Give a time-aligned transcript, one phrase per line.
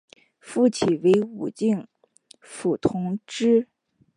[0.39, 1.87] 复起为武定
[2.39, 3.67] 府同知。